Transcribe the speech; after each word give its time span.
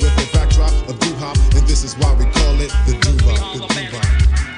with 0.00 0.14
the 0.16 0.28
backdrop 0.32 0.72
of 0.88 0.98
doo-wop, 1.00 1.36
and 1.54 1.66
this 1.66 1.84
is 1.84 1.96
why 1.96 2.12
we 2.14 2.24
call 2.26 2.60
it 2.60 2.70
the 2.86 2.98
doo-wop, 3.00 3.56
the 3.56 3.66
doo-wop. 3.74 4.51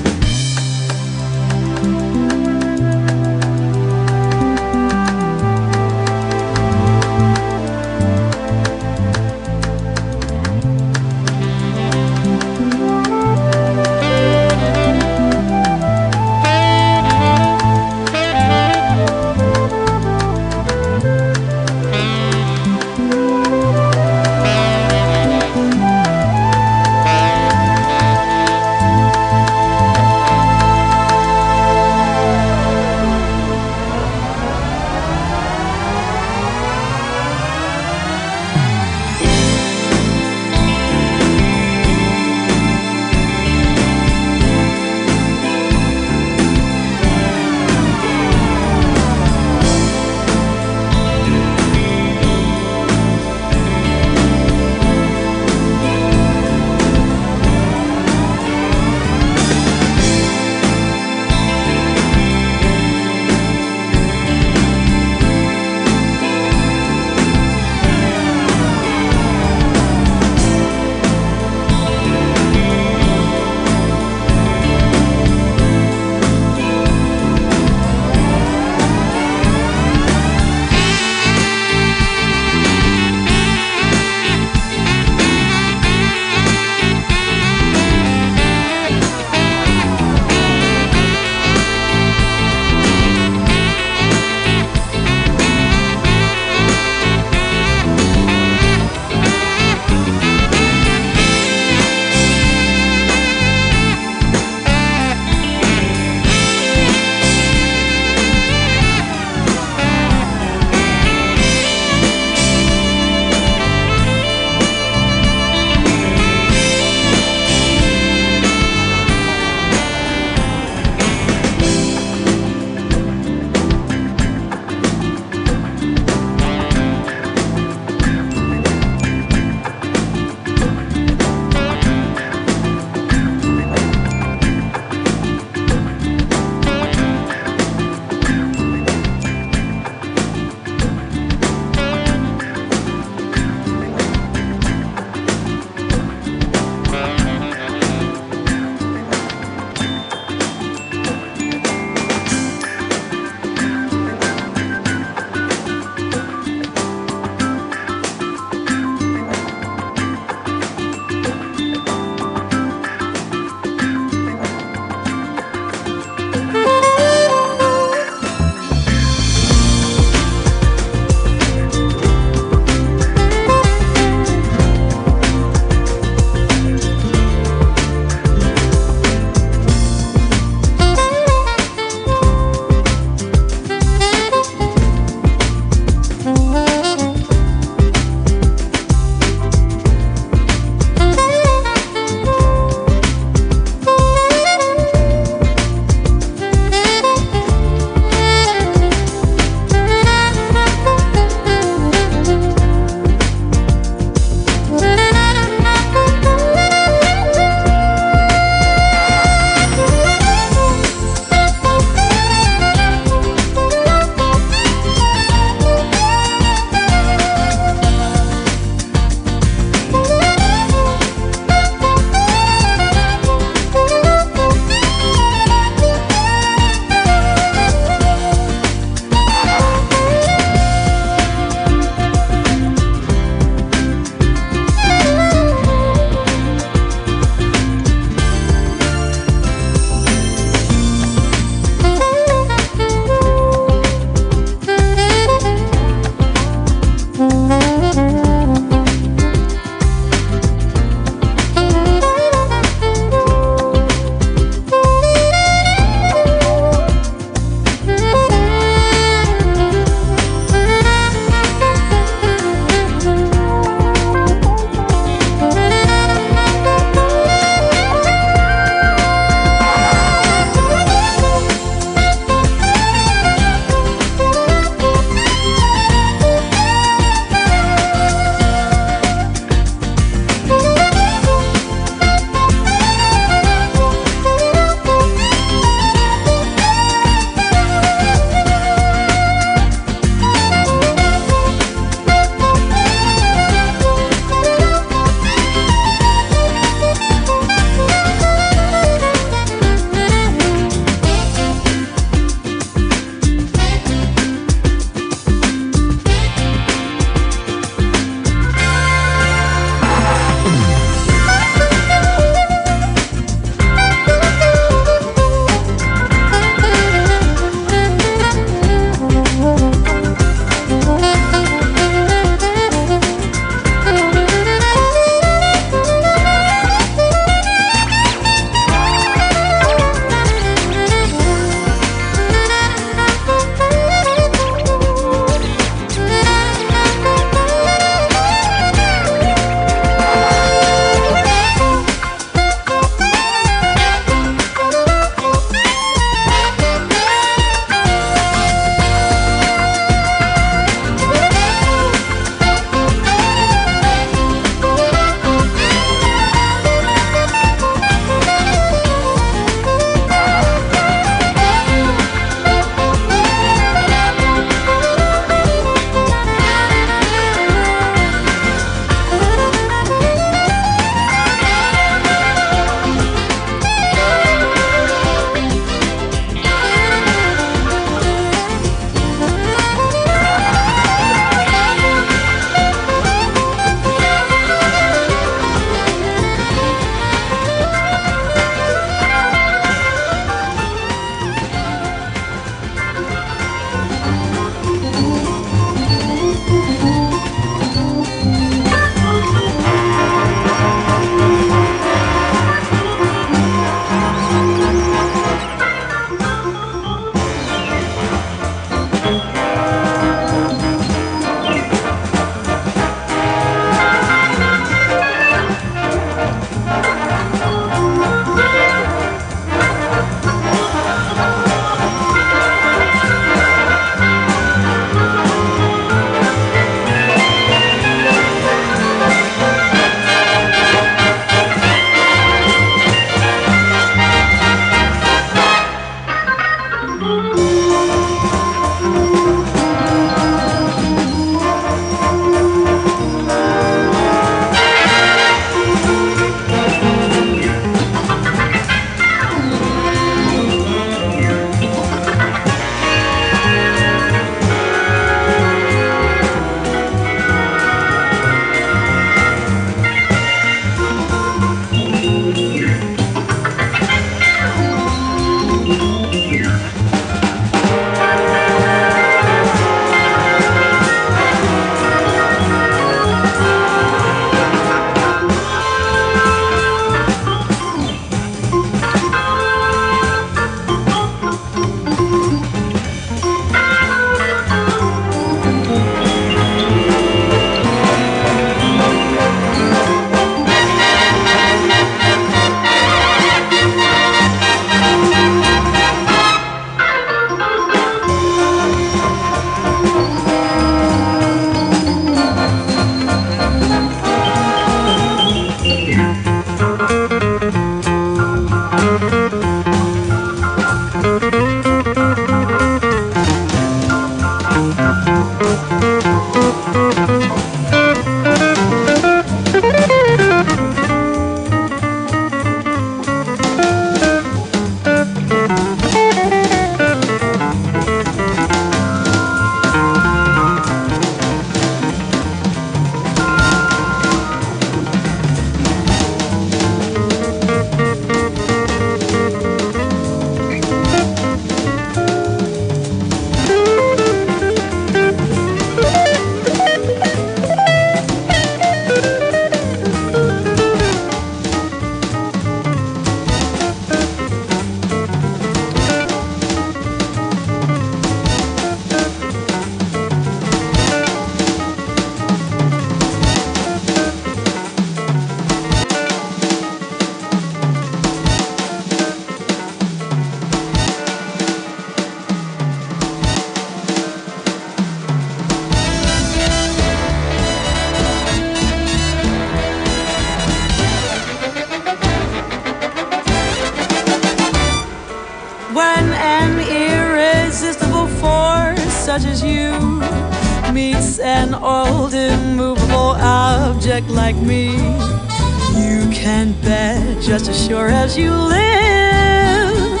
Just 597.20 597.48
as 597.48 597.66
sure 597.66 597.88
as 597.88 598.16
you 598.16 598.30
live. 598.30 600.00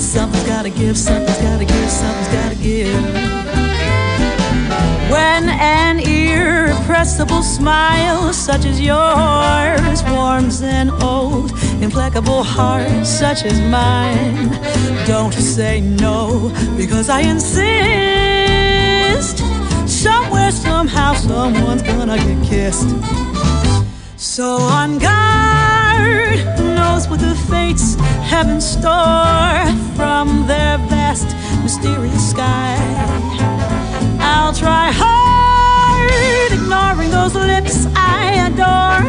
Something's 0.00 0.46
gotta 0.46 0.70
give, 0.70 0.96
something's 0.96 1.38
gotta 1.38 1.64
give, 1.64 1.90
something's 1.90 2.28
gotta 2.28 2.56
give. 2.56 3.04
When 5.10 5.48
an 5.48 6.00
irrepressible 6.00 7.42
smile 7.42 8.32
such 8.32 8.64
as 8.64 8.80
yours 8.80 10.02
warms 10.10 10.62
an 10.62 10.90
old, 11.02 11.52
implacable 11.82 12.42
heart 12.42 13.06
such 13.06 13.44
as 13.44 13.60
mine, 13.60 14.50
don't 15.06 15.34
say 15.34 15.80
no 15.80 16.50
because 16.76 17.08
I 17.08 17.20
insist. 17.20 17.54
Somewhere, 19.86 20.50
somehow, 20.50 21.14
someone's 21.14 21.82
gonna 21.82 22.16
get 22.16 22.42
kissed. 22.44 22.88
So 24.16 24.56
on 24.56 24.98
guard, 24.98 25.83
who 26.56 26.74
knows 26.74 27.08
what 27.08 27.20
the 27.20 27.34
fates 27.50 27.94
have 28.30 28.48
in 28.48 28.60
store 28.60 29.66
from 29.96 30.46
their 30.46 30.78
vast, 30.88 31.28
mysterious 31.62 32.30
sky. 32.30 32.76
I'll 34.20 34.52
try 34.52 34.90
hard, 34.92 36.52
ignoring 36.52 37.10
those 37.10 37.34
lips 37.34 37.86
I 37.94 38.48
adore. 38.48 39.02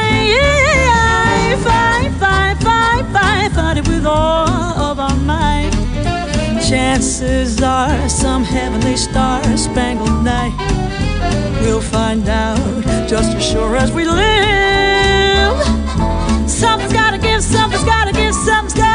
Fight, 1.64 2.12
fight, 2.20 2.58
fight, 2.64 3.06
fight, 3.14 3.52
fight 3.52 3.78
it 3.78 3.88
with 3.88 4.06
all 4.06 4.48
of 4.90 5.00
our 5.00 5.16
might. 5.18 5.72
Chances 6.68 7.62
are 7.62 8.10
some 8.10 8.44
heavenly 8.44 8.96
star 8.98 9.42
spangled 9.58 10.24
night. 10.24 10.56
We'll 11.62 11.82
find 11.82 12.28
out 12.28 12.58
just 13.08 13.36
as 13.36 13.46
sure 13.46 13.76
as 13.76 13.92
we 13.92 14.06
live. 14.06 15.58
Something's 16.50 16.94
gotta 16.94 17.18
give, 17.18 17.42
something's 17.44 17.84
gotta 17.84 18.14
give, 18.14 18.34
something's 18.34 18.74
gotta 18.74 18.93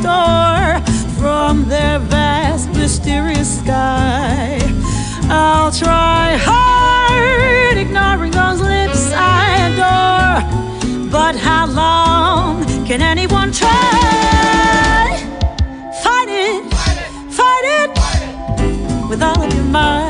store 0.00 0.80
from 1.18 1.68
their 1.68 1.98
vast, 1.98 2.68
mysterious 2.70 3.60
sky? 3.60 4.58
I'll 5.28 5.70
try 5.70 6.36
hard, 6.40 7.76
ignoring 7.76 8.32
those 8.32 8.60
lips 8.60 9.12
I 9.14 9.44
adore. 9.68 10.40
But 11.10 11.36
how 11.36 11.66
long 11.66 12.64
can 12.86 13.02
anyone 13.02 13.52
try? 13.52 13.68
Fight 16.02 16.28
it, 16.28 16.62
fight 17.38 17.64
it, 17.80 17.90
with 19.08 19.22
all 19.22 19.42
of 19.42 19.54
your 19.54 19.64
might. 19.64 20.09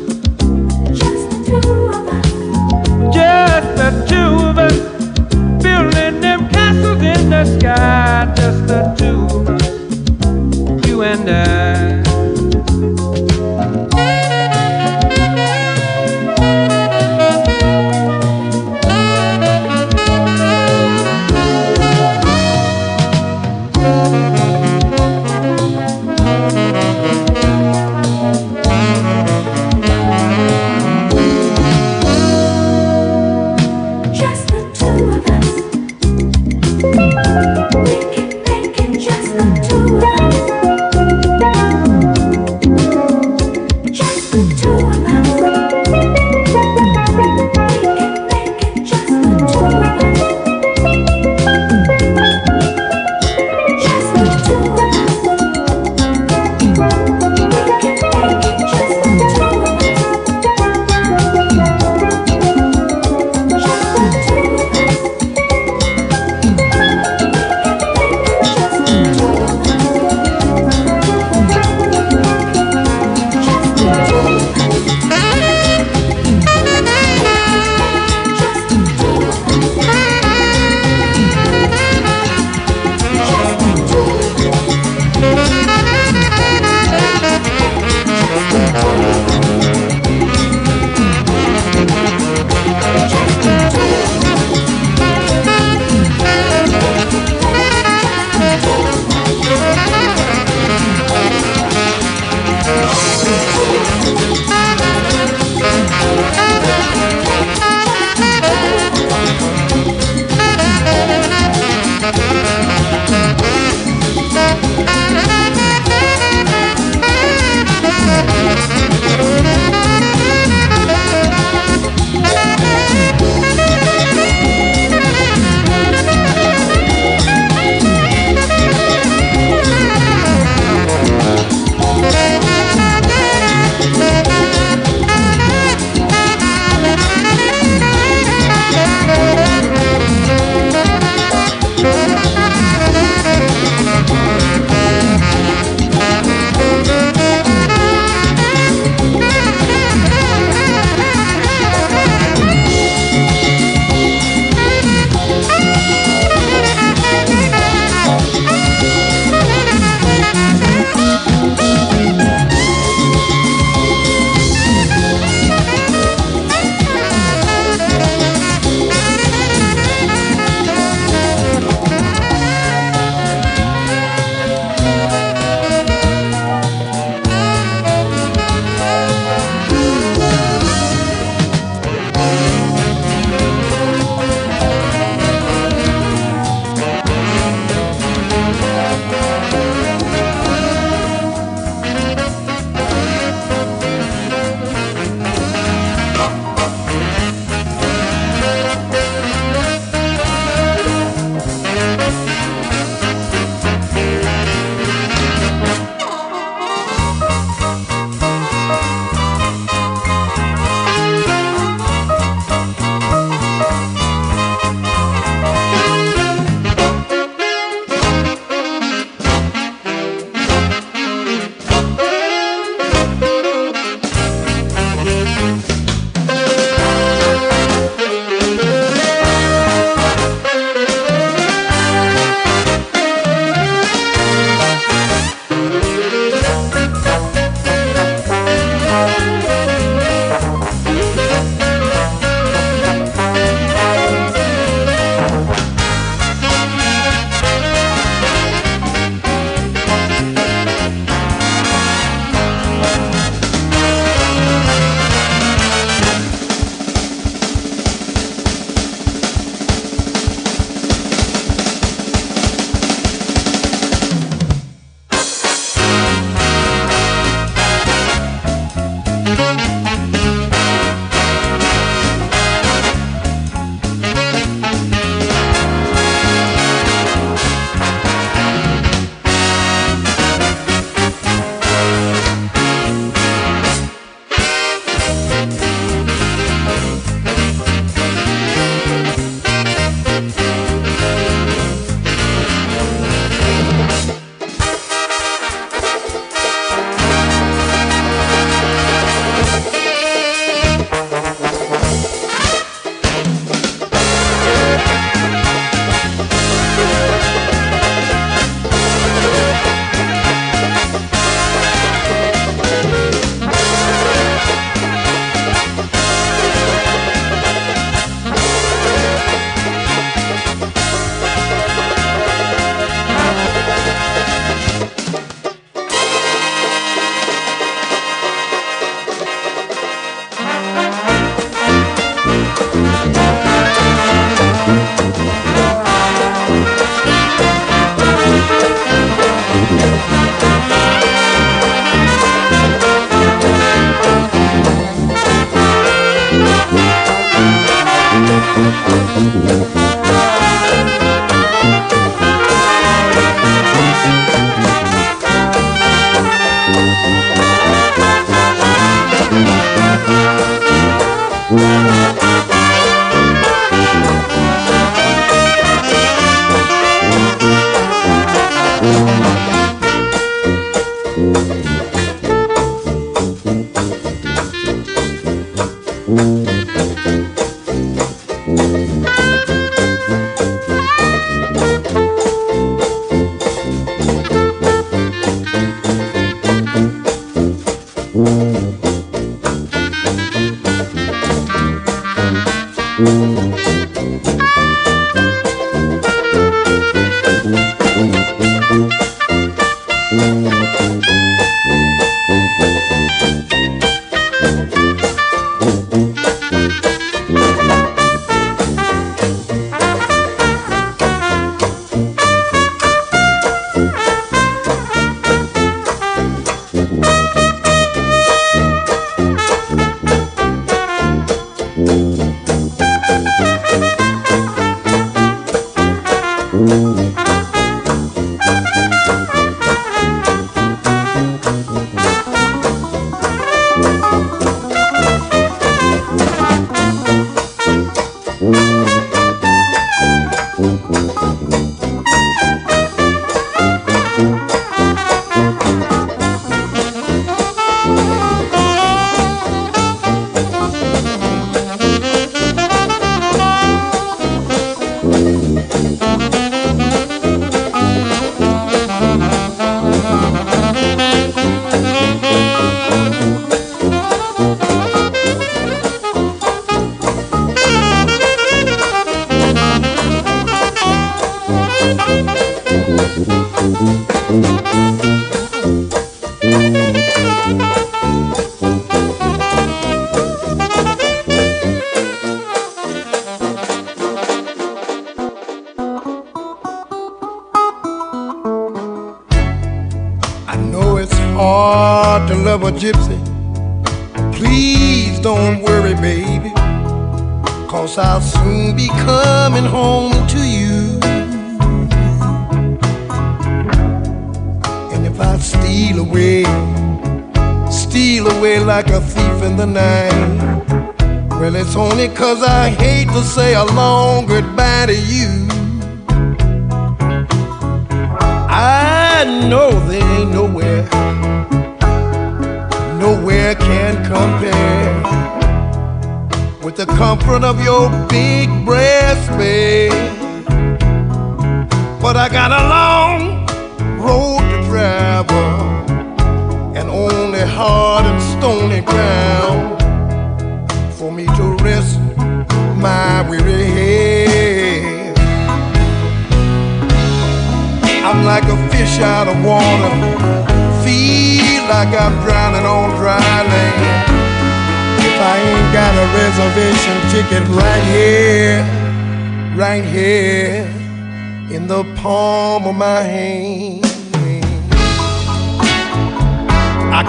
Sky, 7.45 8.33
just 8.35 8.67
the 8.67 8.81
two 8.97 9.25
of 9.35 9.49
us. 9.49 10.87
You 10.87 11.03
and 11.03 11.29
I. 11.29 11.60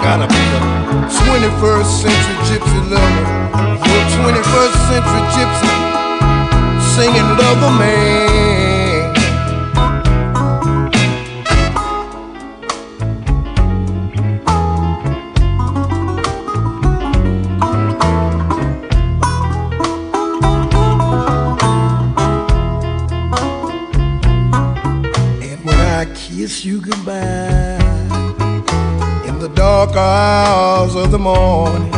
gotta 0.03 0.27
be 0.27 0.35
a 0.35 0.61
21st 1.07 1.91
century 2.01 2.35
gypsy 2.47 2.79
lover. 2.91 3.25
A 3.55 3.99
21st 4.19 4.77
century 4.89 5.23
gypsy 5.33 5.71
singing 6.93 7.29
lover 7.39 7.71
man. 7.79 8.72
Dark 29.93 29.97
hours 29.97 30.95
of 30.95 31.11
the 31.11 31.19
morning 31.19 31.93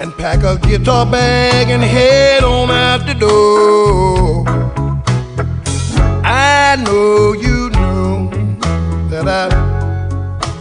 and 0.00 0.12
pack 0.16 0.44
a 0.44 0.58
guitar 0.66 1.04
bag 1.04 1.70
and 1.70 1.82
head 1.82 2.44
on 2.44 2.70
out 2.70 3.06
the 3.06 3.14
door. 3.14 4.44
I 6.24 6.76
know 6.84 7.32
you 7.32 7.70
know 7.70 8.30
that 9.10 9.26
I 9.26 9.48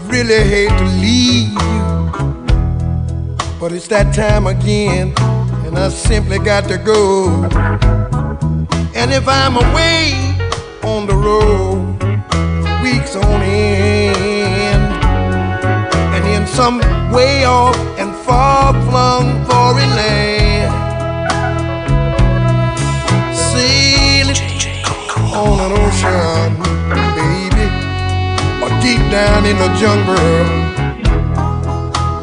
really 0.08 0.44
hate 0.44 0.70
to 0.70 0.86
leave 1.00 1.52
you, 1.52 1.84
but 3.60 3.72
it's 3.74 3.88
that 3.90 4.14
time 4.16 4.48
again, 4.48 5.14
and 5.66 5.78
I 5.78 5.90
simply 5.90 6.40
got 6.40 6.68
to 6.70 6.78
go. 6.78 7.44
And 8.96 9.12
if 9.12 9.28
I'm 9.28 9.56
away 9.58 10.14
on 10.84 11.06
the 11.06 11.16
road, 11.16 11.75
some 16.56 16.80
way 17.12 17.44
off 17.44 17.76
and 18.00 18.16
far 18.16 18.72
flung 18.88 19.44
foreign 19.44 19.90
land, 19.90 20.72
sailing 23.36 24.40
on 25.36 25.60
an 25.66 25.72
ocean, 25.84 26.56
baby, 27.20 27.68
or 28.64 28.72
deep 28.80 29.04
down 29.12 29.46
in 29.46 29.58
the 29.58 29.70
jungle, 29.82 30.16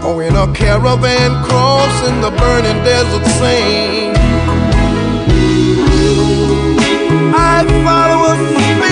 or 0.08 0.22
in 0.22 0.34
a 0.34 0.46
caravan 0.54 1.30
crossing 1.44 2.22
the 2.22 2.30
burning 2.30 2.82
desert 2.84 3.26
sand. 3.38 4.16
I 7.34 7.66
follow 7.84 8.32
a 8.32 8.91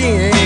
time 0.00 0.37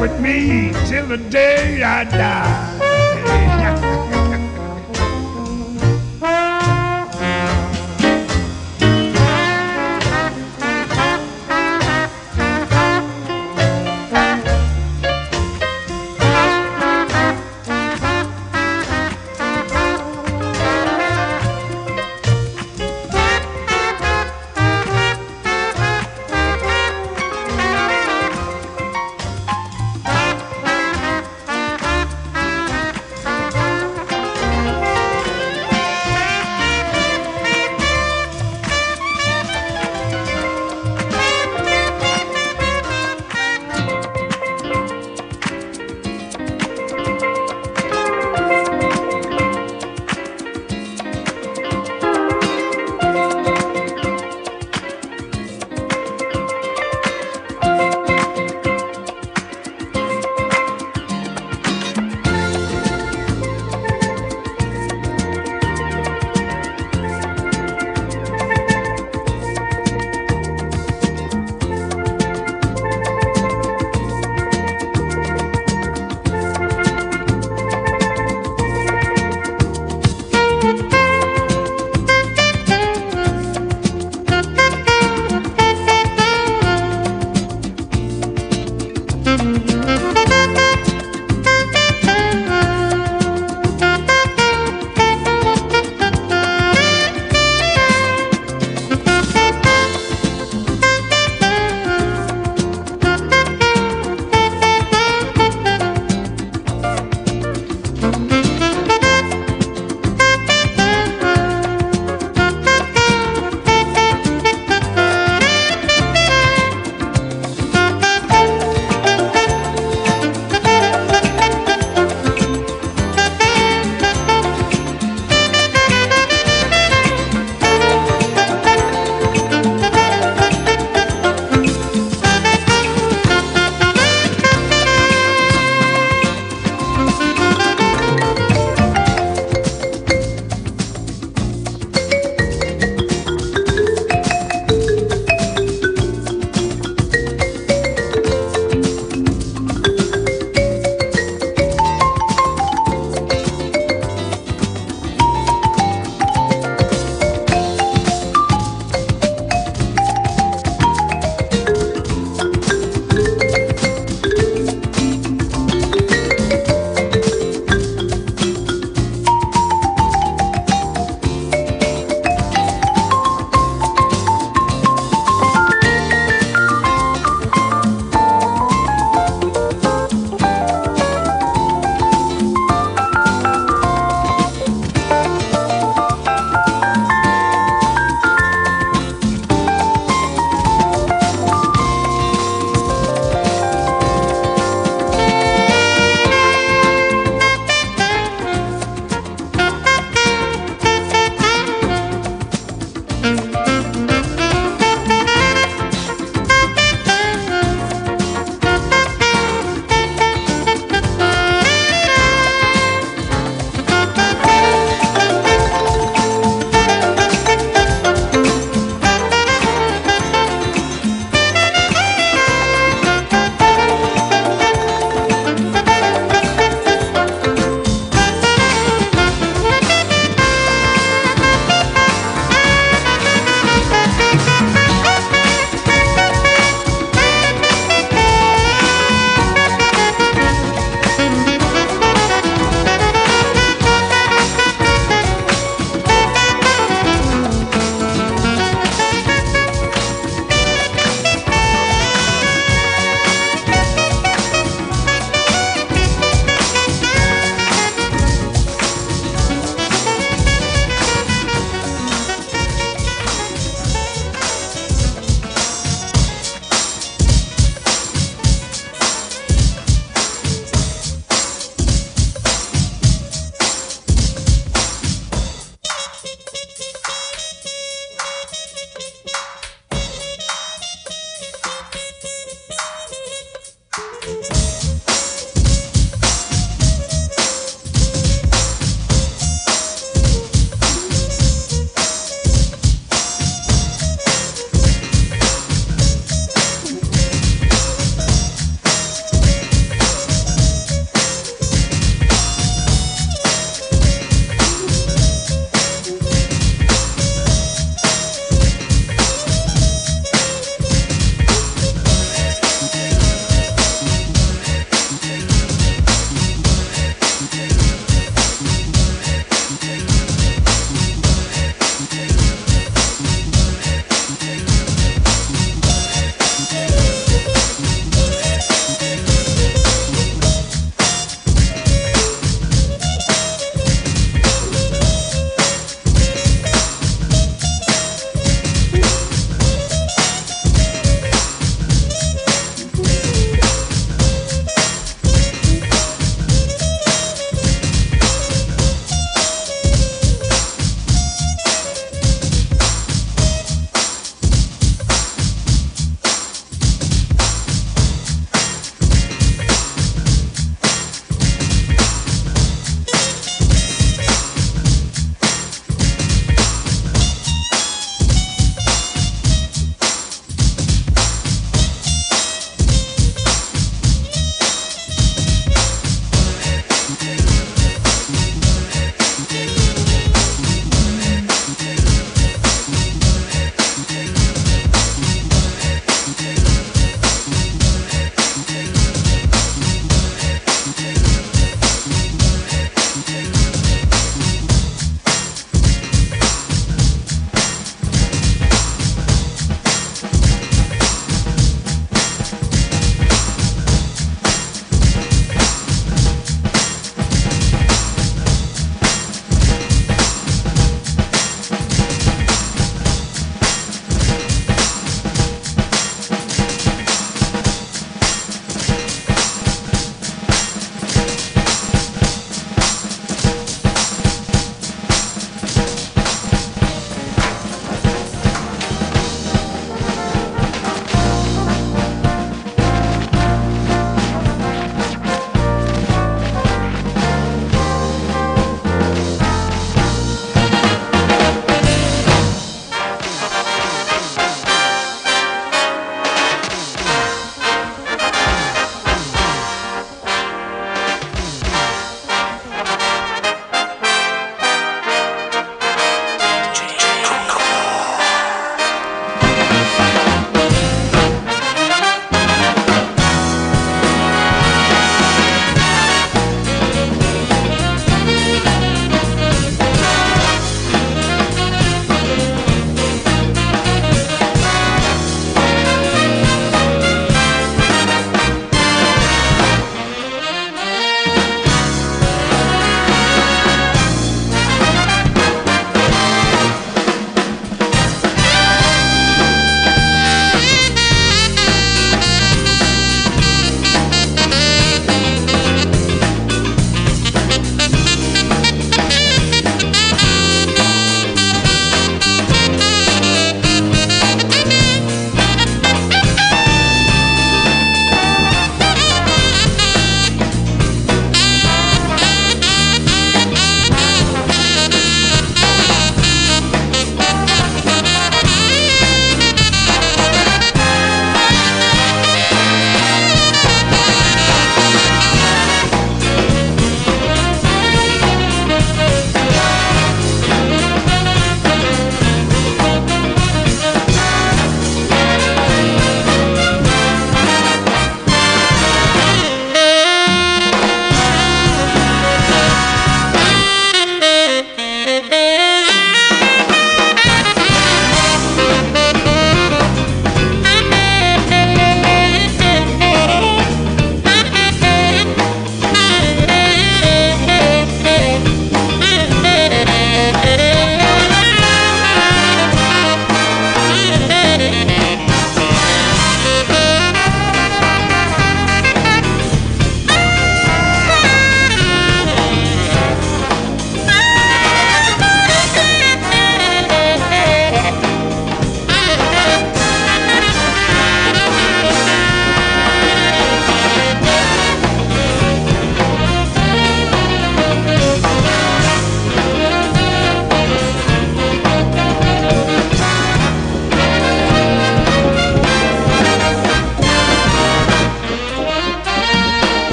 with 0.00 0.18
me 0.18 0.72
till 0.86 1.06
the 1.06 1.18
day 1.18 1.82
I 1.82 2.04
die. 2.04 2.79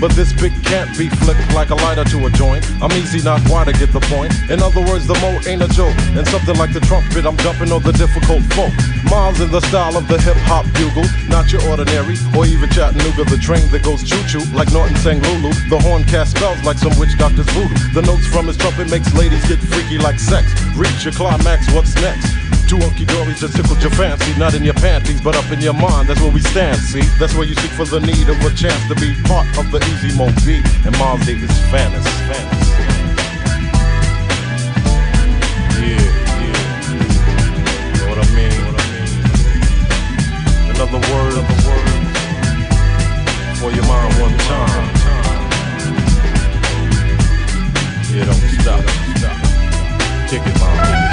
But 0.00 0.12
this 0.12 0.32
big 0.32 0.52
can't 0.64 0.90
be 0.98 1.08
flicked 1.08 1.52
like 1.54 1.70
a 1.70 1.74
lighter 1.74 2.04
to 2.04 2.26
a 2.26 2.30
joint. 2.30 2.64
I'm 2.82 2.92
easy, 2.92 3.22
not 3.22 3.40
wide 3.48 3.68
to 3.68 3.72
get 3.72 3.92
the 3.92 4.00
point. 4.12 4.32
In 4.50 4.62
other 4.62 4.80
words, 4.80 5.06
the 5.06 5.14
mo 5.24 5.40
ain't 5.48 5.62
a 5.62 5.68
joke. 5.68 5.96
And 6.12 6.26
something 6.28 6.56
like 6.56 6.72
the 6.72 6.80
trumpet, 6.80 7.24
I'm 7.24 7.36
jumping 7.38 7.72
on 7.72 7.82
the 7.82 7.92
difficult 7.92 8.42
folk. 8.52 8.72
Miles 9.10 9.40
in 9.40 9.50
the 9.50 9.60
style 9.60 9.96
of 9.96 10.06
the 10.08 10.20
hip 10.20 10.36
hop 10.44 10.66
bugle, 10.76 11.06
not 11.28 11.52
your 11.52 11.62
ordinary, 11.70 12.16
or 12.36 12.44
even 12.44 12.68
Chattanooga, 12.70 13.24
the 13.24 13.38
train 13.38 13.64
that 13.70 13.82
goes 13.82 14.04
choo 14.04 14.20
choo, 14.28 14.44
like 14.52 14.70
Norton 14.72 14.96
sang 14.96 15.22
Lulu. 15.22 15.52
The 15.70 15.78
horn 15.78 16.04
cast 16.04 16.36
spells 16.36 16.62
like 16.64 16.78
some 16.78 16.92
witch 16.98 17.16
doctor's 17.18 17.48
voodoo. 17.56 17.74
The 17.94 18.02
notes 18.02 18.26
from 18.26 18.46
his 18.46 18.56
trumpet 18.56 18.90
makes 18.90 19.12
ladies 19.14 19.46
get 19.48 19.58
freaky 19.58 19.98
like 19.98 20.18
sex. 20.18 20.52
Reach 20.76 21.04
your 21.04 21.14
climax, 21.14 21.72
what's 21.72 21.94
next? 21.96 22.45
Two 22.66 22.78
hunky 22.78 23.04
dories 23.04 23.40
that 23.40 23.52
tickled 23.54 23.80
your 23.80 23.92
fancy, 23.92 24.34
not 24.38 24.54
in 24.54 24.64
your 24.64 24.74
panties, 24.74 25.20
but 25.20 25.36
up 25.36 25.48
in 25.52 25.60
your 25.60 25.72
mind. 25.72 26.08
That's 26.08 26.20
where 26.20 26.32
we 26.32 26.40
stand, 26.40 26.78
see? 26.78 27.02
That's 27.18 27.32
where 27.34 27.46
you 27.46 27.54
seek 27.54 27.70
for 27.70 27.84
the 27.84 28.00
need 28.00 28.28
of 28.28 28.42
a 28.42 28.50
chance 28.54 28.82
to 28.88 28.94
be 28.96 29.14
part 29.22 29.46
of 29.56 29.70
the 29.70 29.78
Easy 29.86 30.10
Mo 30.18 30.26
Bee 30.44 30.60
and 30.84 30.90
Miles 30.98 31.24
Davis 31.24 31.54
fantasy. 31.70 32.10
fantasy. 32.26 32.82
Yeah, 35.78 36.10
yeah. 36.42 36.58
You 36.90 38.02
Know 38.02 38.10
what 38.10 38.18
I 38.18 38.26
mean? 38.34 38.58
What 38.66 38.74
I 38.74 38.84
mean? 38.90 39.14
Another 40.74 40.98
word, 41.06 41.38
another 41.38 41.58
word 41.70 41.86
for 43.62 43.70
your 43.70 43.86
mind 43.86 44.10
one 44.18 44.34
time. 44.50 44.90
Yeah, 48.10 48.26
don't 48.26 48.42
stop. 48.58 48.82
Kick 50.28 50.42
it, 50.44 50.58
mom. 50.58 51.05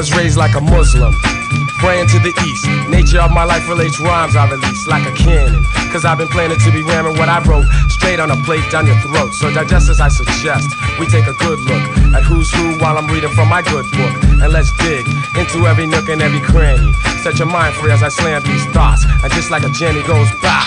Was 0.00 0.16
raised 0.16 0.38
like 0.38 0.56
a 0.56 0.62
Muslim. 0.64 1.12
Praying 1.76 2.08
to 2.08 2.18
the 2.24 2.32
east. 2.48 2.64
Nature 2.88 3.20
of 3.20 3.36
my 3.36 3.44
life 3.44 3.68
relates 3.68 4.00
rhymes 4.00 4.32
I 4.32 4.48
release 4.48 4.88
like 4.88 5.04
a 5.04 5.12
cannon. 5.12 5.60
Cause 5.92 6.08
I've 6.08 6.16
been 6.16 6.32
planning 6.32 6.56
to 6.56 6.70
be 6.72 6.80
ramming 6.80 7.20
what 7.20 7.28
I 7.28 7.44
wrote 7.44 7.68
straight 7.92 8.16
on 8.16 8.30
a 8.30 8.38
plate 8.48 8.64
down 8.72 8.86
your 8.86 8.96
throat. 9.04 9.36
So 9.36 9.52
digest 9.52 9.90
as 9.92 10.00
I 10.00 10.08
suggest. 10.08 10.72
We 10.96 11.04
take 11.12 11.26
a 11.28 11.36
good 11.36 11.60
look 11.68 11.84
at 12.16 12.22
who's 12.24 12.48
who 12.48 12.80
while 12.80 12.96
I'm 12.96 13.12
reading 13.12 13.28
from 13.36 13.52
my 13.52 13.60
good 13.60 13.84
book. 13.92 14.14
And 14.40 14.48
let's 14.48 14.72
dig 14.80 15.04
into 15.36 15.68
every 15.68 15.84
nook 15.84 16.08
and 16.08 16.22
every 16.22 16.40
cranny. 16.40 16.92
Set 17.20 17.36
your 17.36 17.52
mind 17.52 17.76
free 17.76 17.92
as 17.92 18.02
I 18.02 18.08
slam 18.08 18.40
these 18.40 18.64
thoughts. 18.72 19.04
And 19.04 19.28
just 19.36 19.50
like 19.50 19.68
a 19.68 19.72
Jenny 19.76 20.00
goes 20.08 20.32
bow, 20.40 20.64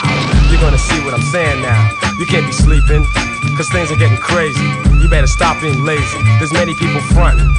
you're 0.54 0.62
gonna 0.62 0.78
see 0.78 1.02
what 1.02 1.18
I'm 1.18 1.26
saying 1.34 1.58
now. 1.66 1.82
You 2.22 2.30
can't 2.30 2.46
be 2.46 2.54
sleeping, 2.54 3.02
cause 3.58 3.66
things 3.74 3.90
are 3.90 3.98
getting 3.98 4.22
crazy. 4.22 4.70
You 5.02 5.10
better 5.10 5.26
stop 5.26 5.58
being 5.60 5.82
lazy. 5.82 6.22
There's 6.38 6.54
many 6.54 6.78
people 6.78 7.02
fronting. 7.18 7.50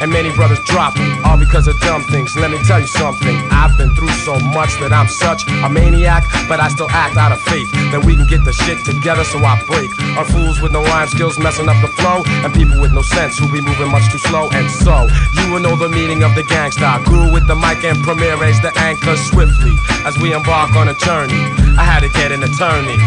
And 0.00 0.10
many 0.10 0.34
brothers 0.34 0.60
dropping, 0.64 1.06
all 1.24 1.38
because 1.38 1.68
of 1.68 1.78
dumb 1.80 2.02
things. 2.04 2.36
Let 2.36 2.50
me 2.50 2.58
tell 2.64 2.80
you 2.80 2.86
something. 2.86 3.36
I've 3.50 3.76
been 3.78 3.94
through 3.94 4.10
so 4.26 4.38
much 4.54 4.74
that 4.80 4.92
I'm 4.92 5.08
such 5.08 5.46
a 5.48 5.68
maniac, 5.68 6.24
but 6.48 6.60
I 6.60 6.68
still 6.68 6.90
act 6.90 7.16
out 7.16 7.32
of 7.32 7.40
faith 7.42 7.70
that 7.92 8.04
we 8.04 8.16
can 8.16 8.26
get 8.26 8.44
the 8.44 8.52
shit 8.52 8.84
together 8.84 9.24
so 9.24 9.38
I 9.38 9.62
break. 9.66 9.90
Are 10.18 10.24
fools 10.24 10.60
with 10.60 10.72
no 10.72 10.82
rhyme 10.82 11.08
skills 11.08 11.38
messing 11.38 11.68
up 11.68 11.80
the 11.82 11.88
flow, 11.88 12.22
and 12.42 12.52
people 12.54 12.80
with 12.80 12.92
no 12.92 13.02
sense 13.02 13.38
who 13.38 13.50
be 13.50 13.60
moving 13.60 13.90
much 13.90 14.10
too 14.10 14.18
slow. 14.18 14.48
And 14.50 14.70
so, 14.70 15.06
you 15.38 15.52
will 15.52 15.60
know 15.60 15.76
the 15.76 15.88
meaning 15.88 16.22
of 16.22 16.34
the 16.34 16.42
gangsta. 16.42 17.04
Grew 17.04 17.32
with 17.32 17.46
the 17.46 17.54
mic 17.54 17.84
and 17.84 17.98
Premier 18.02 18.36
raised 18.36 18.62
the 18.62 18.72
anchor 18.78 19.16
swiftly 19.16 19.74
as 20.04 20.18
we 20.18 20.32
embark 20.32 20.74
on 20.74 20.88
a 20.88 20.94
journey. 20.94 21.38
I 21.78 21.84
had 21.84 22.00
to 22.00 22.10
get 22.10 22.32
an 22.32 22.42
attorney. 22.42 22.98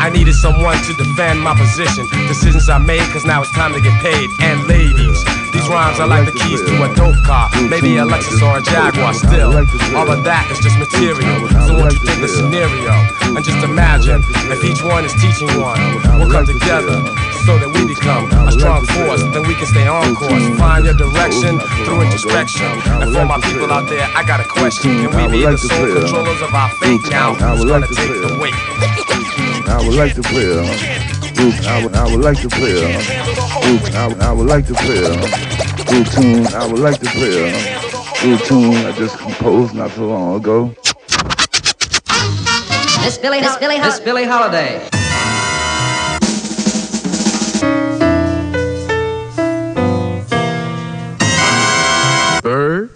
I 0.00 0.10
needed 0.10 0.34
someone 0.34 0.76
to 0.84 0.92
defend 0.94 1.40
my 1.40 1.54
position. 1.54 2.06
Decisions 2.28 2.68
I 2.68 2.78
made, 2.78 3.06
cause 3.12 3.24
now 3.24 3.42
it's 3.42 3.52
time 3.52 3.72
to 3.72 3.80
get 3.80 3.94
paid. 4.02 4.28
And 4.40 4.66
ladies, 4.66 5.24
these 5.64 5.72
rhymes 5.72 5.98
are 5.98 6.06
like 6.06 6.26
the 6.26 6.36
keys 6.44 6.60
to 6.60 6.74
a 6.84 6.94
dope 6.94 7.16
car. 7.24 7.48
Maybe 7.72 7.96
a 7.96 8.04
Lexus 8.04 8.42
or 8.44 8.58
a 8.58 8.62
Jaguar 8.62 9.14
still. 9.14 9.56
All 9.96 10.10
of 10.10 10.20
that 10.24 10.44
is 10.52 10.60
just 10.60 10.76
material. 10.76 11.48
So 11.64 11.72
won't 11.80 11.92
you 11.96 12.04
think 12.04 12.20
the 12.20 12.28
scenario? 12.28 12.92
And 13.32 13.40
just 13.40 13.64
imagine 13.64 14.20
if 14.52 14.60
each 14.60 14.84
one 14.84 15.04
is 15.08 15.14
teaching 15.16 15.48
one. 15.56 15.80
We'll 16.20 16.28
come 16.28 16.44
together 16.44 17.00
so 17.48 17.56
that 17.56 17.70
we 17.72 17.88
become 17.88 18.28
a 18.44 18.52
strong 18.52 18.84
force. 18.92 19.24
Then 19.32 19.48
we 19.48 19.56
can 19.56 19.64
stay 19.64 19.88
on 19.88 20.12
course. 20.12 20.44
Find 20.60 20.84
your 20.84 20.96
direction 21.00 21.56
through 21.88 22.12
introspection. 22.12 22.68
And 23.00 23.08
for 23.16 23.24
my 23.24 23.40
people 23.40 23.72
out 23.72 23.88
there, 23.88 24.04
I 24.12 24.20
got 24.24 24.44
a 24.44 24.48
question. 24.48 25.08
Can 25.08 25.32
we 25.32 25.40
be 25.40 25.48
the 25.48 25.56
sole 25.56 25.88
controllers 25.88 26.42
of 26.44 26.52
our 26.52 26.68
fate 26.76 27.08
now? 27.08 27.32
Who's 27.32 27.64
gonna 27.64 27.88
take 27.88 28.12
the 28.20 28.36
weight? 28.36 28.56
I 29.64 29.80
would 29.80 29.96
like 29.96 30.12
to 30.14 30.22
play 30.22 30.44
a 30.44 31.13
group. 31.34 31.54
I 31.64 31.84
would, 31.84 31.94
I 31.94 32.04
would 32.04 32.24
like 32.24 32.40
to 32.40 32.48
play 32.48 32.74
uh, 32.82 32.88
a 32.88 33.60
group. 33.66 33.94
I 33.94 34.08
would, 34.08 34.20
I 34.20 34.32
would 34.32 34.46
like 34.46 34.66
to 34.66 34.74
play 34.74 35.04
uh, 35.04 35.12
a 35.12 35.84
group 35.84 36.08
tune. 36.08 36.46
I 36.54 36.66
would 36.66 36.80
like 36.80 37.00
to 37.00 37.06
play 37.06 37.50
uh, 37.50 37.52
a 37.52 38.20
group 38.20 38.40
tune 38.42 38.74
I 38.74 38.92
just 38.92 39.18
composed 39.18 39.74
not 39.74 39.90
so 39.92 40.06
long 40.06 40.36
ago. 40.36 40.74
Miss 43.02 43.18
Billy, 43.18 43.40
Miss 43.40 43.56
Billy, 43.58 43.78
Miss 43.78 44.00
Billie 44.00 44.24
Holiday. 44.24 44.88
Bird. 52.42 52.90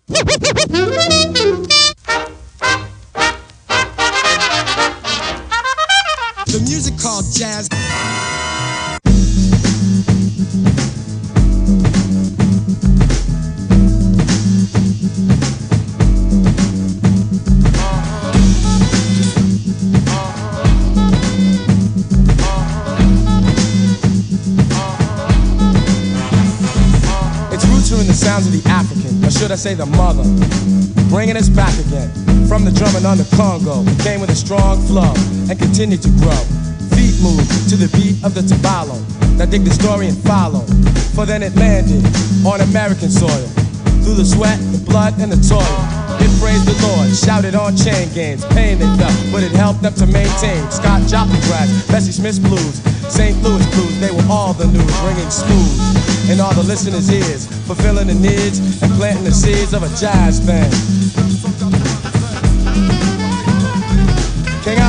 The 6.46 6.60
music 6.64 6.94
called 6.94 6.97
jazz. 7.38 7.68
Its 27.52 27.64
roots 27.66 27.92
are 27.92 28.00
in 28.00 28.08
the 28.08 28.14
sounds 28.14 28.46
of 28.46 28.52
the 28.52 28.62
African, 28.68 29.24
or 29.24 29.30
should 29.30 29.52
I 29.52 29.54
say 29.54 29.74
the 29.74 29.86
mother, 29.86 30.24
bringing 31.08 31.36
us 31.36 31.48
back 31.48 31.78
again 31.86 32.10
from 32.48 32.64
the 32.64 32.72
drumming 32.72 33.06
on 33.06 33.16
the 33.16 33.28
Congo. 33.36 33.84
It 33.86 34.00
came 34.02 34.20
with 34.20 34.30
a 34.30 34.34
strong 34.34 34.84
flow 34.88 35.12
and 35.48 35.56
continued 35.56 36.02
to 36.02 36.10
grow. 36.18 36.57
Move 37.18 37.42
to 37.66 37.74
the 37.74 37.90
beat 37.98 38.14
of 38.22 38.34
the 38.34 38.42
tabalo. 38.42 38.94
Now 39.38 39.46
dig 39.46 39.64
the 39.64 39.74
story 39.74 40.06
and 40.06 40.16
follow, 40.22 40.62
for 41.14 41.26
then 41.26 41.42
it 41.42 41.54
landed 41.56 42.04
on 42.46 42.60
American 42.60 43.10
soil. 43.10 43.48
Through 44.06 44.22
the 44.22 44.24
sweat, 44.24 44.58
the 44.70 44.78
blood, 44.86 45.18
and 45.18 45.30
the 45.30 45.40
toil. 45.42 45.66
It 46.22 46.30
praised 46.38 46.66
the 46.66 46.78
Lord, 46.86 47.10
shouted 47.10 47.54
on 47.54 47.76
chain 47.76 48.06
gangs, 48.14 48.46
pain 48.54 48.78
they 48.78 48.90
felt, 48.98 49.18
but 49.30 49.42
it 49.42 49.50
helped 49.50 49.82
them 49.82 49.94
to 49.94 50.06
maintain. 50.06 50.62
Scott 50.70 51.02
Joplin 51.10 51.42
grass, 51.50 51.70
Bessie 51.90 52.12
Smith's 52.12 52.38
blues, 52.38 52.78
St. 53.10 53.34
Louis 53.42 53.66
blues, 53.74 53.98
they 53.98 54.10
were 54.10 54.26
all 54.30 54.54
the 54.54 54.66
news, 54.66 54.94
ringing 55.02 55.30
smooth 55.30 56.30
in 56.30 56.40
all 56.40 56.54
the 56.54 56.62
listeners' 56.62 57.10
ears, 57.10 57.46
fulfilling 57.66 58.06
the 58.06 58.14
needs 58.14 58.58
and 58.82 58.92
planting 58.94 59.24
the 59.24 59.32
seeds 59.32 59.72
of 59.72 59.82
a 59.82 59.90
jazz 59.96 60.38
thing. 60.38 60.70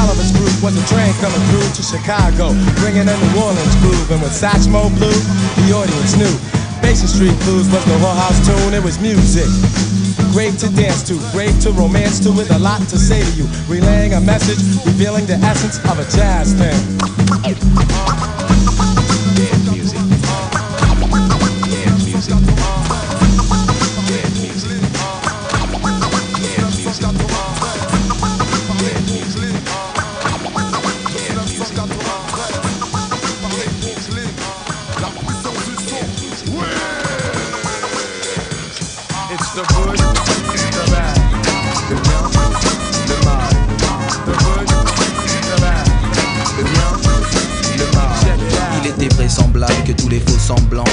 Oliver's 0.09 0.31
group 0.31 0.63
was 0.63 0.73
a 0.73 0.81
train 0.89 1.13
coming 1.21 1.39
through 1.53 1.69
to 1.77 1.83
Chicago, 1.83 2.49
bringing 2.81 3.05
a 3.05 3.13
New 3.13 3.41
Orleans 3.45 3.75
groove, 3.77 4.09
and 4.09 4.19
with 4.23 4.33
Satchmo 4.33 4.89
blew, 4.97 5.13
the 5.61 5.69
audience 5.71 6.17
knew. 6.17 6.33
Basin 6.81 7.07
Street 7.07 7.37
Blues 7.45 7.69
was 7.69 7.85
no 7.85 7.93
whorehouse 8.01 8.41
tune, 8.41 8.73
it 8.73 8.81
was 8.81 8.97
music. 8.99 9.45
Great 10.33 10.57
to 10.65 10.69
dance 10.73 11.03
to, 11.03 11.13
great 11.31 11.53
to 11.61 11.69
romance 11.73 12.19
to, 12.21 12.31
with 12.31 12.49
a 12.49 12.57
lot 12.57 12.81
to 12.89 12.97
say 12.97 13.21
to 13.21 13.31
you. 13.37 13.45
Relaying 13.67 14.15
a 14.15 14.21
message, 14.21 14.57
revealing 14.83 15.27
the 15.27 15.37
essence 15.45 15.77
of 15.85 15.99
a 15.99 16.05
jazz 16.17 16.57
thing. 16.57 18.38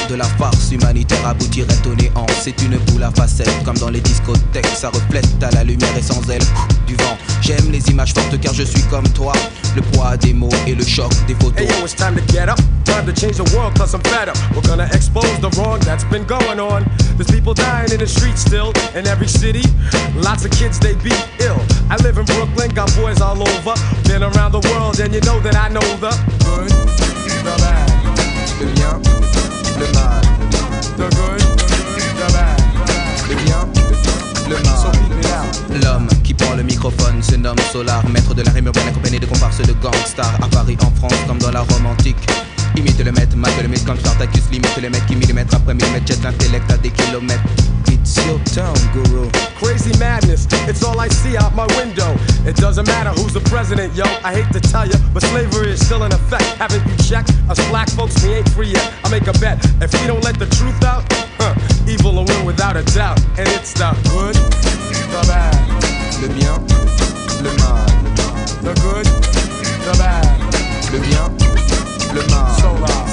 De 0.09 0.15
la 0.15 0.24
farce 0.24 0.70
humanitaire 0.70 1.27
aboutiraient 1.27 1.87
au 1.87 1.95
néant. 1.95 2.27
C'est 2.43 2.61
une 2.62 2.77
boule 2.78 3.03
à 3.03 3.11
facettes, 3.11 3.62
comme 3.65 3.78
dans 3.78 3.91
les 3.91 4.01
discothèques. 4.01 4.66
Ça 4.66 4.91
reflète 4.91 5.27
à 5.43 5.51
la 5.53 5.65
lumière 5.65 5.97
et 5.97 6.03
sans 6.03 6.20
elle 6.31 6.43
du 6.87 6.95
vent. 6.97 7.16
J'aime 7.41 7.70
les 7.70 7.89
images 7.91 8.12
fortes 8.15 8.39
car 8.41 8.55
je 8.55 8.62
suis 8.62 8.83
comme 8.85 9.09
toi. 9.11 9.33
Le 9.74 9.83
poids 9.83 10.16
des 10.16 10.33
mots 10.33 10.49
et 10.66 10.74
le 10.74 10.85
choc 10.85 11.12
des 11.27 11.35
photos. 11.35 11.61
Hey 11.61 11.66
yo, 11.66 11.85
it's 11.85 11.95
time 11.95 12.15
to 12.15 12.23
get 12.33 12.49
up. 12.49 12.59
Time 12.85 13.05
to 13.07 13.12
change 13.12 13.37
the 13.37 13.57
world 13.57 13.77
cause 13.77 13.95
I'm 13.95 14.03
fed 14.03 14.28
up. 14.28 14.37
We're 14.55 14.62
gonna 14.62 14.89
expose 14.93 15.39
the 15.41 15.51
wrong 15.59 15.81
that's 15.81 16.05
been 16.05 16.24
going 16.24 16.61
on. 16.61 16.85
There's 17.16 17.31
people 17.31 17.53
dying 17.53 17.93
in 17.93 17.99
the 17.99 18.07
streets 18.07 18.41
still 18.41 18.73
in 18.95 19.07
every 19.07 19.28
city. 19.28 19.62
Lots 20.15 20.45
of 20.45 20.51
kids 20.53 20.78
they 20.78 20.95
beat 21.03 21.23
ill. 21.41 21.61
I 21.91 21.97
live 22.03 22.19
in 22.19 22.24
Brooklyn, 22.24 22.70
got 22.74 22.95
boys 22.97 23.20
all 23.20 23.37
over. 23.37 23.74
Been 24.05 24.23
around 24.23 24.53
the 24.53 24.61
world 24.70 25.01
and 25.01 25.12
you 25.12 25.20
know 25.23 25.41
that 25.41 25.57
I 25.57 25.69
know 25.69 25.87
the 25.99 26.11
L'homme 35.82 36.09
qui 36.24 36.32
prend 36.32 36.55
le 36.55 36.62
microphone 36.62 37.23
se 37.23 37.36
nomme 37.36 37.59
Solar, 37.73 38.07
maître 38.09 38.35
de 38.35 38.43
la 38.43 38.51
rime 38.51 38.66
urbaine 38.66 38.89
accompagné 38.89 39.19
de 39.19 39.27
comparses 39.27 39.59
de 39.59 39.73
gangsters 39.74 40.39
à 40.43 40.48
Paris, 40.48 40.77
en 40.81 40.90
France, 40.97 41.19
comme 41.27 41.39
dans 41.39 41.51
la 41.51 41.61
Rome 41.61 41.86
antique. 41.86 42.16
Imite 42.77 43.03
le 43.05 43.12
maître, 43.12 43.36
mate 43.36 43.61
le 43.62 43.69
mythe, 43.69 43.85
comme 43.85 43.98
Spartacus, 43.98 44.44
limite 44.51 44.77
le 44.81 44.90
mec 44.90 45.05
qui 45.07 45.16
millimètre 45.16 45.55
après 45.55 45.74
millimètre, 45.74 46.07
jette 46.07 46.23
l'intellect 46.23 46.70
à 46.70 46.77
des 46.78 46.90
kilomètres. 46.90 47.43
It's 47.89 48.16
your 48.27 48.39
town, 48.55 48.77
guru. 48.93 49.28
Crazy 49.59 49.90
madness, 49.98 50.47
it's 50.69 50.85
all 50.85 51.01
I 51.01 51.09
see 51.09 51.36
out 51.36 51.55
my 51.55 51.66
window. 51.77 52.15
It 52.47 52.57
doesn't 52.57 52.86
matter 52.86 53.11
who's 53.11 53.32
the 53.32 53.40
president, 53.51 53.94
yo. 53.94 54.05
I 54.23 54.32
hate 54.32 54.51
to 54.53 54.61
tell 54.61 54.86
you, 54.86 54.94
but 55.12 55.23
slavery 55.24 55.73
is 55.73 55.85
still 55.85 56.05
in 56.05 56.12
effect. 56.12 56.44
Haven't 56.59 56.86
you 56.86 56.97
checked? 57.05 57.32
Us 57.51 57.59
black 57.69 57.90
folks, 57.90 58.23
we 58.23 58.35
ain't 58.35 58.48
free 58.51 58.69
yet. 58.69 58.93
I 59.05 59.11
make 59.11 59.27
a 59.27 59.32
bet. 59.40 59.59
If 59.82 59.93
we 60.01 60.07
don't 60.07 60.23
let 60.23 60.39
the 60.39 60.47
truth 60.47 60.85
out, 60.85 61.03
huh, 61.39 61.55
evil 61.89 62.15
will 62.15 62.24
win 62.24 62.44
without 62.44 62.77
a 62.77 62.85
doubt. 62.94 63.19
And 63.39 63.48
it's 63.48 63.73
the 63.73 63.90
good, 64.11 64.36
the 64.36 65.24
bad, 65.27 65.65
Le 66.22 66.28
bien, 66.28 66.59
le 67.43 67.51
mal. 67.59 67.86
the 68.62 68.72
good, 68.80 69.06
the 69.84 69.98
bad. 69.98 70.24
Le 70.93 70.98
bien, 70.98 71.45
le 72.16 72.22
mal. 72.32 72.47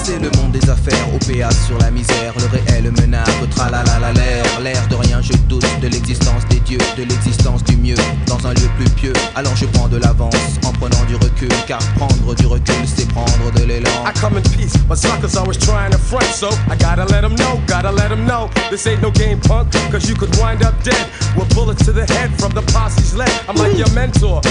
C'est 0.03 0.19
le 0.19 0.29
monde 0.37 0.51
des 0.51 0.69
affaires, 0.69 1.07
OPA 1.13 1.49
sur 1.65 1.77
la 1.77 1.89
misère, 1.89 2.33
le 2.37 2.57
réel 2.57 2.91
menace, 2.91 3.29
tralala 3.55 4.11
l'air, 4.13 4.59
l'air 4.61 4.87
de 4.89 4.95
rien, 4.95 5.21
je 5.21 5.31
doute 5.47 5.65
de 5.81 5.87
l'existence 5.87 6.45
des 6.49 6.59
dieux, 6.59 6.79
de 6.97 7.03
l'existence 7.03 7.63
du 7.63 7.77
mieux 7.77 7.95
dans 8.27 8.45
un 8.45 8.53
lieu 8.53 8.69
plus 8.77 8.89
pieux. 8.89 9.13
Alors 9.35 9.55
je 9.55 9.65
prends 9.65 9.87
de 9.87 9.97
l'avance 9.97 10.35
en 10.65 10.73
prenant 10.73 11.03
du 11.07 11.15
recul, 11.15 11.47
car 11.67 11.79
prendre 11.95 12.35
du 12.35 12.45
recul 12.45 12.75
c'est 12.85 13.07
prendre 13.07 13.51
de 13.55 13.63
l'élan. 13.63 14.03
I 14.05 14.11
come 14.19 14.35
in 14.35 14.41
peace, 14.41 14.75
but 14.89 14.97
suckers 14.97 15.37
always 15.37 15.57
trying 15.57 15.91
to 15.91 15.97
front, 15.97 16.25
so 16.25 16.49
I 16.69 16.75
gotta 16.75 17.05
let 17.05 17.21
them 17.21 17.35
know, 17.35 17.61
gotta 17.65 17.91
let 17.91 18.09
them 18.09 18.25
know. 18.25 18.49
This 18.69 18.85
ain't 18.87 19.01
no 19.01 19.11
game, 19.11 19.39
punk, 19.39 19.71
cause 19.89 20.09
you 20.09 20.15
could 20.15 20.35
wind 20.35 20.63
up 20.63 20.75
dead 20.83 21.07
with 21.37 21.47
bullets 21.55 21.85
to 21.85 21.93
the 21.93 22.05
head 22.05 22.29
from 22.37 22.51
the 22.51 22.63
posse's 22.73 23.15
leg. 23.15 23.31
I'm 23.47 23.55
like 23.55 23.77
your 23.77 23.91
mentor, 23.93 24.41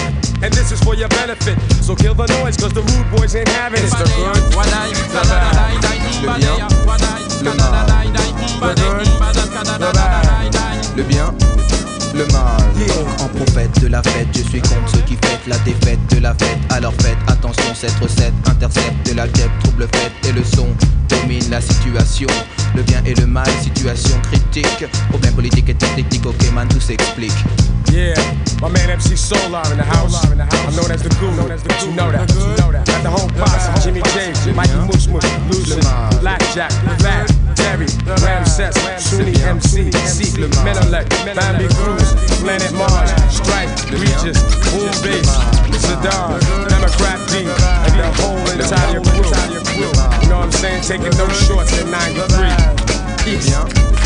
and 0.42 0.50
this 0.54 0.72
is 0.72 0.80
for 0.80 0.94
your 0.94 1.08
benefit. 1.10 1.58
So 1.82 1.94
kill 1.94 2.14
the 2.14 2.26
noise, 2.40 2.56
cause 2.56 2.72
the 2.72 2.82
rude 2.82 3.10
boys 3.10 3.36
ain't 3.36 3.48
having 3.48 3.80
it. 3.80 3.84
It's 3.84 3.98
the 3.98 4.08
Le 6.23 6.39
bien, 6.39 6.69
le 7.43 7.51
mal. 7.55 7.82
Le 10.97 11.02
bien, 11.02 11.35
le 12.14 12.26
mal. 12.26 12.60
En 13.20 13.28
prophète 13.28 13.80
de 13.80 13.89
la 13.89 14.02
fête, 14.02 14.28
je 14.34 14.43
suis 14.43 14.60
contre 14.60 14.90
ceux 14.94 15.01
qui 15.02 15.14
fêtent 15.14 15.47
la 15.47 15.59
défaite 15.59 16.01
de 16.14 16.20
la 16.20 16.34
fête. 16.34 16.59
Alors 16.70 16.93
faites 17.01 17.16
attention, 17.28 17.74
cette 17.74 17.94
recette 18.01 18.34
intercepte 18.47 19.09
de 19.09 19.14
la 19.14 19.28
guêpe, 19.28 19.51
trouble 19.62 19.86
fête 19.93 20.12
et 20.28 20.32
le 20.32 20.43
son 20.44 20.68
domine 21.09 21.48
la 21.51 21.60
situation. 21.60 22.28
Le 22.74 22.82
bien 22.82 23.02
et 23.05 23.14
le 23.14 23.26
mal, 23.26 23.47
situation 23.62 24.16
critique. 24.30 24.86
Problème 25.10 25.34
politique 25.34 25.68
et 25.68 25.74
technique, 25.74 26.24
ok 26.26 26.52
man, 26.55 26.68
tout 26.68 26.80
s'explique. 26.80 27.32
Yeah, 27.93 28.14
my 28.62 28.70
man 28.70 28.97
MC 28.97 29.16
Solar 29.16 29.62
in 29.70 29.76
the 29.76 29.84
house. 29.84 30.24
I'm 30.24 30.74
known 30.74 30.90
as 30.90 31.02
the 31.02 31.10
guru, 31.20 31.47
but 31.47 31.82
you 31.82 31.93
know 31.93 32.10
that. 32.10 32.26
Got 32.86 33.02
the 33.02 33.10
whole 33.10 33.28
posse, 33.36 33.84
Jimmy 33.84 34.01
James, 34.14 34.47
Mikey 34.56 34.72
Moose 34.86 35.09
Moose, 35.09 35.26
Lucid, 35.51 35.84
Blackjack, 36.20 36.72
Fat, 37.01 37.28
Terry, 37.62 37.86
Ramses, 38.22 38.74
Sunni 38.98 39.34
MC, 39.43 39.93
C, 39.93 40.40
Menelik, 40.64 41.09
Bambi 41.34 41.68
Cruz, 41.78 42.14
Planet 42.43 42.72
Mars, 42.74 43.10
Stripe, 43.30 43.70
Regis, 43.90 44.43
Boom 44.70 44.90
Bass, 45.02 45.30
Sadar, 45.78 46.40
Democrat 46.68 47.18
D, 47.30 47.47
and 47.86 47.94
the 47.98 48.10
whole 48.18 48.43
entire 48.51 49.01
crew. 49.01 49.30
You 50.22 50.28
know 50.28 50.39
what 50.39 50.47
I'm 50.47 50.52
saying? 50.52 50.82
Taking 50.82 51.16
no 51.16 51.28
shorts 51.28 51.72
at 51.78 51.86
93. 51.86 52.51
Peace. 53.24 53.55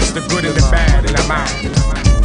It's 0.00 0.12
the 0.12 0.20
good 0.28 0.44
and 0.44 0.54
the 0.54 0.68
bad, 0.70 1.06
and 1.06 1.16
I'm 1.16 1.30
out. 1.30 2.15